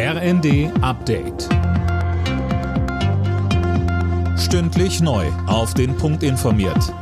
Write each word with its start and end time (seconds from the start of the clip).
RND 0.00 0.70
Update. 0.80 1.48
Stündlich 4.38 5.00
neu. 5.00 5.26
Auf 5.48 5.74
den 5.74 5.96
Punkt 5.96 6.22
informiert. 6.22 6.94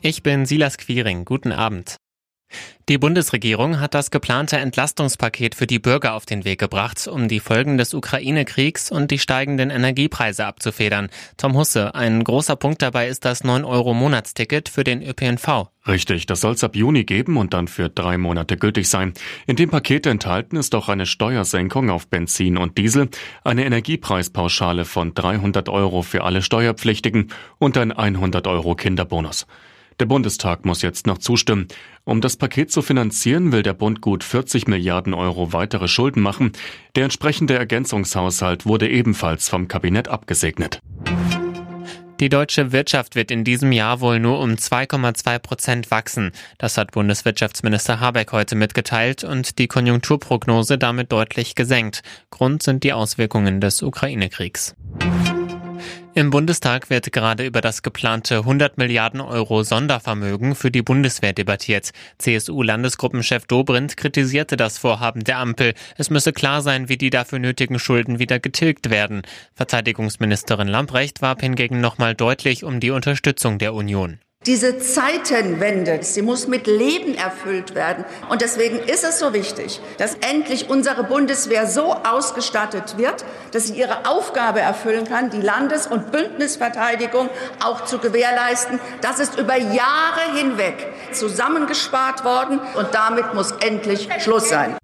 Ich 0.00 0.22
bin 0.22 0.46
Silas 0.46 0.78
Quiring. 0.78 1.26
Guten 1.26 1.52
Abend. 1.52 1.96
Die 2.88 2.96
Bundesregierung 2.96 3.80
hat 3.80 3.92
das 3.92 4.10
geplante 4.10 4.56
Entlastungspaket 4.56 5.54
für 5.54 5.66
die 5.66 5.78
Bürger 5.78 6.14
auf 6.14 6.24
den 6.24 6.46
Weg 6.46 6.58
gebracht, 6.58 7.06
um 7.06 7.28
die 7.28 7.40
Folgen 7.40 7.76
des 7.76 7.92
Ukraine-Kriegs 7.92 8.90
und 8.90 9.10
die 9.10 9.18
steigenden 9.18 9.68
Energiepreise 9.68 10.46
abzufedern. 10.46 11.10
Tom 11.36 11.54
Husse, 11.54 11.94
ein 11.94 12.24
großer 12.24 12.56
Punkt 12.56 12.80
dabei 12.80 13.08
ist 13.08 13.26
das 13.26 13.44
9-Euro-Monatsticket 13.44 14.70
für 14.70 14.84
den 14.84 15.02
ÖPNV. 15.02 15.73
Richtig, 15.86 16.24
das 16.24 16.40
soll 16.40 16.54
es 16.54 16.64
ab 16.64 16.76
Juni 16.76 17.04
geben 17.04 17.36
und 17.36 17.52
dann 17.52 17.68
für 17.68 17.90
drei 17.90 18.16
Monate 18.16 18.56
gültig 18.56 18.88
sein. 18.88 19.12
In 19.46 19.56
dem 19.56 19.68
Paket 19.68 20.06
enthalten 20.06 20.56
ist 20.56 20.74
auch 20.74 20.88
eine 20.88 21.04
Steuersenkung 21.04 21.90
auf 21.90 22.08
Benzin 22.08 22.56
und 22.56 22.78
Diesel, 22.78 23.10
eine 23.44 23.66
Energiepreispauschale 23.66 24.86
von 24.86 25.12
300 25.12 25.68
Euro 25.68 26.00
für 26.00 26.24
alle 26.24 26.40
Steuerpflichtigen 26.40 27.28
und 27.58 27.76
ein 27.76 27.92
100 27.92 28.46
Euro 28.46 28.74
Kinderbonus. 28.76 29.46
Der 30.00 30.06
Bundestag 30.06 30.64
muss 30.64 30.82
jetzt 30.82 31.06
noch 31.06 31.18
zustimmen. 31.18 31.68
Um 32.04 32.20
das 32.20 32.36
Paket 32.36 32.72
zu 32.72 32.82
finanzieren, 32.82 33.52
will 33.52 33.62
der 33.62 33.74
Bund 33.74 34.00
gut 34.00 34.24
40 34.24 34.66
Milliarden 34.66 35.14
Euro 35.14 35.52
weitere 35.52 35.86
Schulden 35.86 36.20
machen. 36.20 36.52
Der 36.96 37.04
entsprechende 37.04 37.54
Ergänzungshaushalt 37.54 38.66
wurde 38.66 38.88
ebenfalls 38.88 39.48
vom 39.48 39.68
Kabinett 39.68 40.08
abgesegnet. 40.08 40.80
Die 42.24 42.30
deutsche 42.30 42.72
Wirtschaft 42.72 43.16
wird 43.16 43.30
in 43.30 43.44
diesem 43.44 43.70
Jahr 43.70 44.00
wohl 44.00 44.18
nur 44.18 44.40
um 44.40 44.52
2,2 44.52 45.38
Prozent 45.40 45.90
wachsen. 45.90 46.32
Das 46.56 46.78
hat 46.78 46.92
Bundeswirtschaftsminister 46.92 48.00
Habeck 48.00 48.32
heute 48.32 48.54
mitgeteilt 48.54 49.24
und 49.24 49.58
die 49.58 49.66
Konjunkturprognose 49.66 50.78
damit 50.78 51.12
deutlich 51.12 51.54
gesenkt. 51.54 52.00
Grund 52.30 52.62
sind 52.62 52.82
die 52.82 52.94
Auswirkungen 52.94 53.60
des 53.60 53.82
Ukraine-Kriegs. 53.82 54.74
Im 56.16 56.30
Bundestag 56.30 56.90
wird 56.90 57.10
gerade 57.10 57.44
über 57.44 57.60
das 57.60 57.82
geplante 57.82 58.38
100 58.38 58.78
Milliarden 58.78 59.20
Euro 59.20 59.64
Sondervermögen 59.64 60.54
für 60.54 60.70
die 60.70 60.82
Bundeswehr 60.82 61.32
debattiert. 61.32 61.90
CSU-Landesgruppenchef 62.18 63.46
Dobrindt 63.46 63.96
kritisierte 63.96 64.56
das 64.56 64.78
Vorhaben 64.78 65.24
der 65.24 65.38
Ampel. 65.38 65.74
Es 65.96 66.10
müsse 66.10 66.32
klar 66.32 66.62
sein, 66.62 66.88
wie 66.88 66.98
die 66.98 67.10
dafür 67.10 67.40
nötigen 67.40 67.80
Schulden 67.80 68.20
wieder 68.20 68.38
getilgt 68.38 68.90
werden. 68.90 69.22
Verteidigungsministerin 69.54 70.68
Lamprecht 70.68 71.20
warb 71.20 71.40
hingegen 71.40 71.80
nochmal 71.80 72.14
deutlich 72.14 72.62
um 72.62 72.78
die 72.78 72.92
Unterstützung 72.92 73.58
der 73.58 73.74
Union. 73.74 74.20
Diese 74.46 74.78
Zeitenwende, 74.78 76.00
sie 76.02 76.20
muss 76.20 76.46
mit 76.48 76.66
Leben 76.66 77.14
erfüllt 77.14 77.74
werden. 77.74 78.04
Und 78.28 78.42
deswegen 78.42 78.78
ist 78.78 79.02
es 79.02 79.18
so 79.18 79.32
wichtig, 79.32 79.80
dass 79.96 80.16
endlich 80.16 80.68
unsere 80.68 81.02
Bundeswehr 81.04 81.66
so 81.66 81.94
ausgestattet 81.94 82.98
wird, 82.98 83.24
dass 83.52 83.68
sie 83.68 83.74
ihre 83.74 84.06
Aufgabe 84.06 84.60
erfüllen 84.60 85.06
kann, 85.06 85.30
die 85.30 85.40
Landes- 85.40 85.86
und 85.86 86.12
Bündnisverteidigung 86.12 87.30
auch 87.64 87.86
zu 87.86 87.98
gewährleisten. 87.98 88.80
Das 89.00 89.18
ist 89.18 89.38
über 89.38 89.56
Jahre 89.56 90.36
hinweg 90.36 90.92
zusammengespart 91.12 92.24
worden 92.24 92.60
und 92.74 92.88
damit 92.92 93.32
muss 93.32 93.52
endlich 93.52 94.10
Schluss 94.20 94.50
sein. 94.50 94.76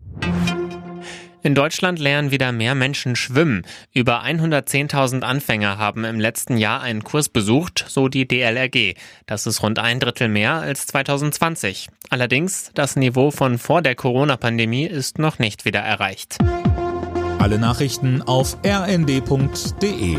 In 1.43 1.55
Deutschland 1.55 1.99
lernen 1.99 2.31
wieder 2.31 2.53
mehr 2.53 2.75
Menschen 2.75 3.17
schwimmen. 3.17 3.63
Über 3.95 4.23
110.000 4.23 5.23
Anfänger 5.23 5.79
haben 5.79 6.05
im 6.05 6.21
letzten 6.21 6.59
Jahr 6.59 6.83
einen 6.83 7.03
Kurs 7.03 7.31
besucht, 7.31 7.85
so 7.89 8.09
die 8.09 8.29
DLRG. 8.29 8.95
Das 9.27 9.47
ist 9.47 9.63
rund 9.63 9.79
ein 9.79 10.01
Drittel 10.01 10.29
mehr 10.29 10.55
als 10.55 10.87
2020. 10.89 11.89
Allerdings, 12.11 12.71
das 12.75 12.97
Niveau 12.97 13.31
von 13.31 13.59
vor 13.59 13.81
der 13.81 13.95
Corona-Pandemie 13.95 14.87
ist 14.87 15.19
noch 15.19 15.39
nicht 15.39 15.65
wieder 15.65 15.81
erreicht. 15.81 16.37
Alle 17.39 17.59
Nachrichten 17.59 18.21
auf 18.21 18.59
rnd.de 18.63 20.19